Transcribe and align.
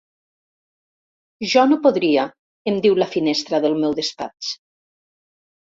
Jo 1.51 1.65
no 1.73 1.77
podria 1.83 2.25
—em 2.73 2.81
diu 2.87 2.97
la 3.03 3.11
finestra 3.15 3.63
del 3.67 3.79
meu 3.85 3.97
despatx. 4.01 4.51